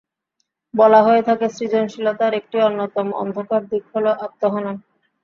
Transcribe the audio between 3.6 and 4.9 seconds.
দিক হলো আত্মহনন।